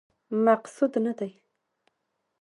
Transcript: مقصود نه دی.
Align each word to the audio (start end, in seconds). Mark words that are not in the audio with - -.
مقصود 0.45 0.93
نه 1.05 1.13
دی. 1.19 1.31